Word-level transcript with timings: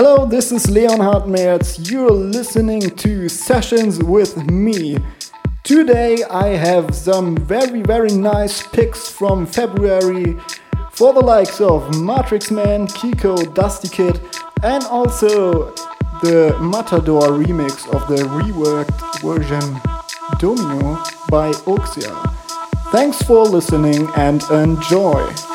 Hello, 0.00 0.24
this 0.24 0.52
is 0.52 0.70
Leonhard 0.70 1.26
Merz. 1.26 1.90
You're 1.90 2.12
listening 2.12 2.82
to 2.82 3.28
Sessions 3.28 3.98
with 3.98 4.36
me. 4.48 4.96
Today 5.64 6.22
I 6.30 6.50
have 6.50 6.94
some 6.94 7.36
very, 7.36 7.82
very 7.82 8.10
nice 8.12 8.64
picks 8.64 9.10
from 9.10 9.44
February 9.44 10.38
for 10.92 11.12
the 11.12 11.18
likes 11.18 11.60
of 11.60 11.82
Matrixxman, 11.94 12.86
Kiko, 12.92 13.52
Dusty 13.54 13.88
Kid, 13.88 14.20
and 14.62 14.84
also 14.84 15.74
the 16.22 16.56
Matador 16.60 17.30
remix 17.30 17.92
of 17.92 18.06
the 18.06 18.22
reworked 18.22 19.20
version 19.20 19.80
Domino 20.38 21.02
by 21.28 21.50
Oxia. 21.66 22.14
Thanks 22.92 23.20
for 23.22 23.44
listening 23.46 24.08
and 24.14 24.44
enjoy! 24.52 25.47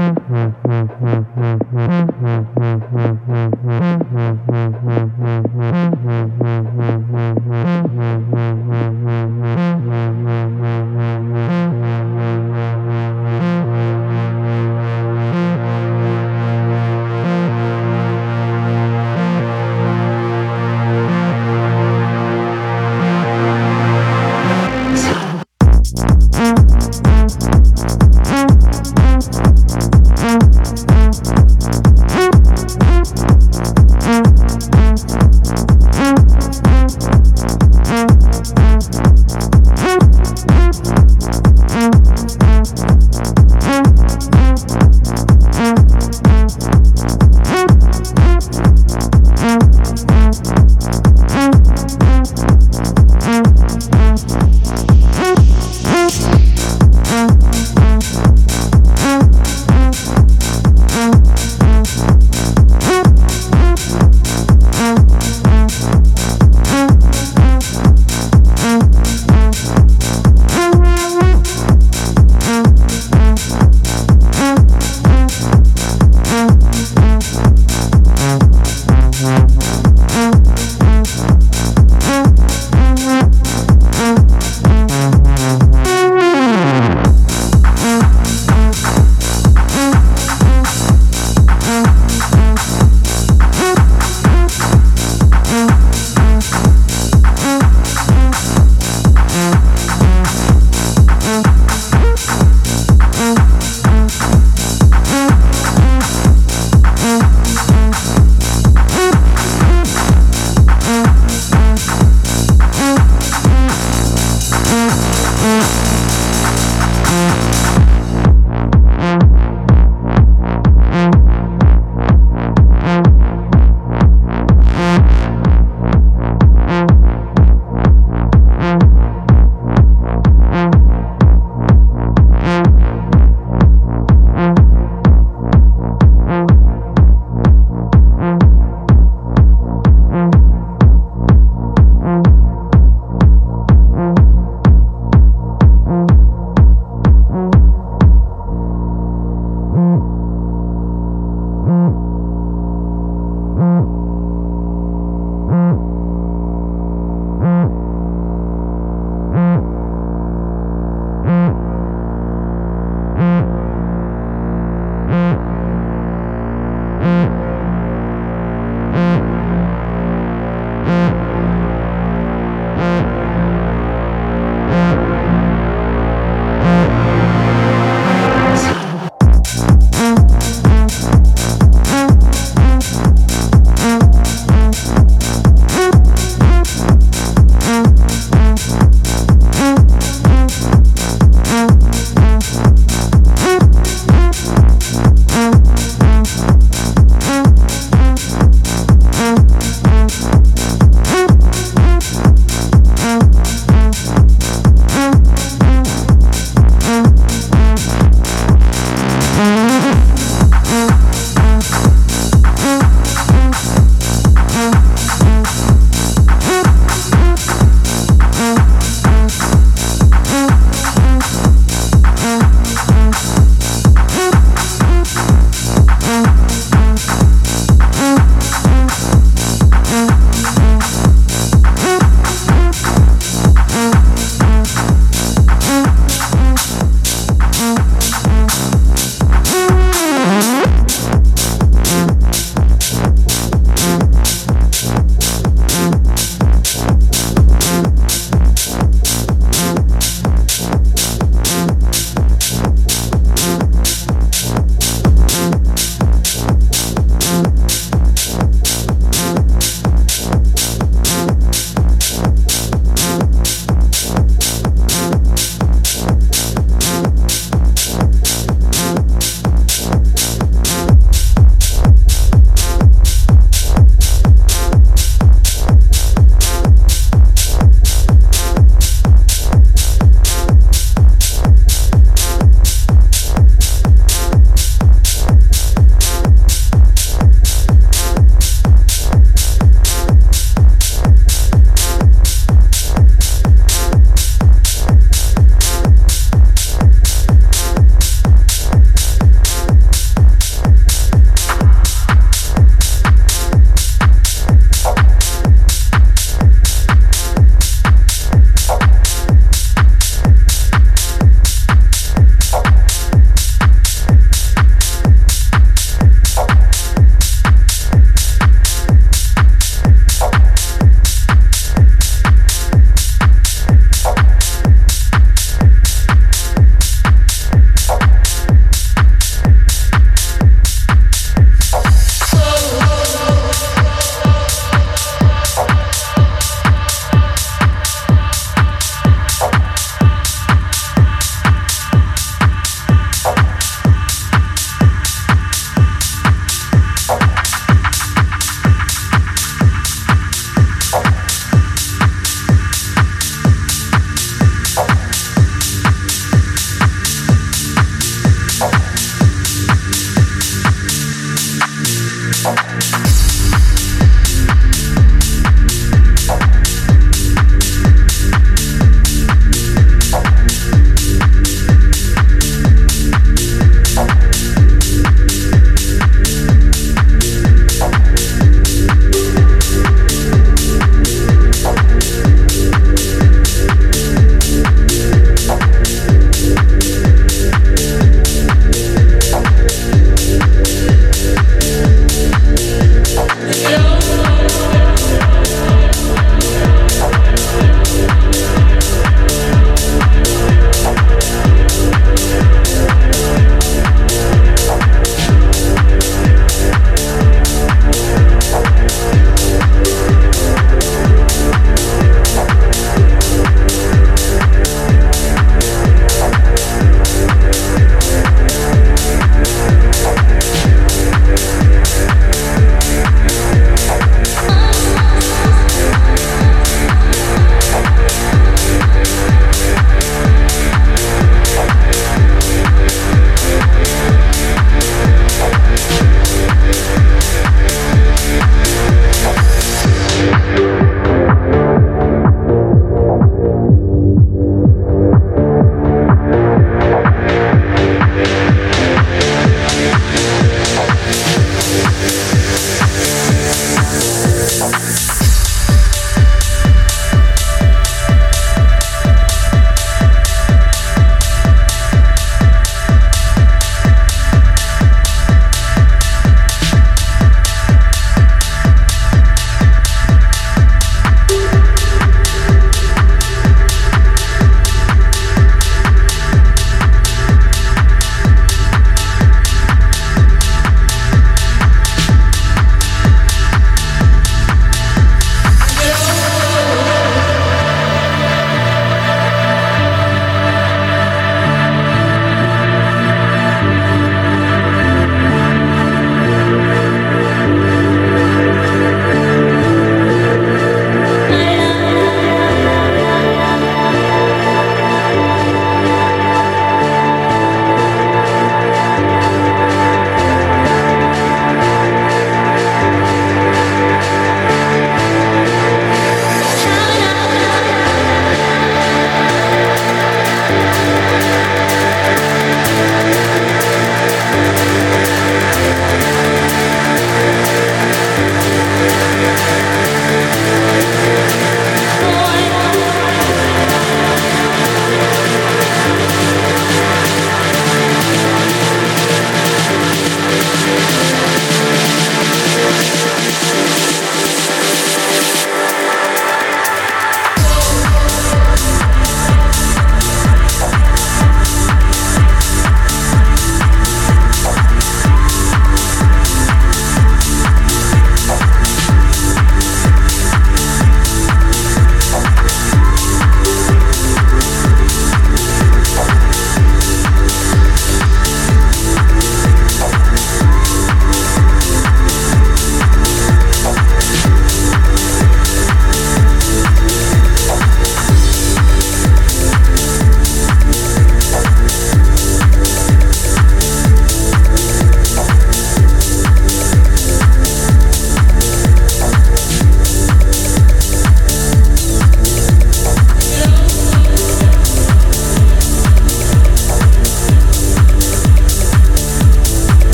Mm-hmm. 0.00 0.59